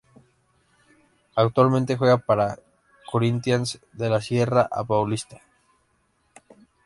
Actualmente 1.35 1.95
juega 1.95 2.17
para 2.17 2.57
Corinthians 3.11 3.79
de 3.93 4.09
la 4.09 4.19
Serie 4.19 4.47
a 4.71 4.83
Paulista. 4.83 5.43